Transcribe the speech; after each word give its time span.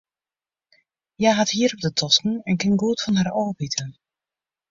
Hja 1.19 1.31
hat 1.39 1.49
hier 1.49 1.73
op 1.73 1.79
de 1.79 1.93
tosken 1.93 2.33
en 2.49 2.57
kin 2.61 2.75
goed 2.81 2.99
fan 3.03 3.17
har 3.19 3.31
ôfbite. 3.43 3.85